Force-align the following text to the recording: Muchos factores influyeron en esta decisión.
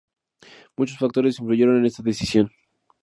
Muchos 0.77 0.97
factores 0.97 1.37
influyeron 1.37 1.77
en 1.77 1.85
esta 1.85 2.01
decisión. 2.01 2.49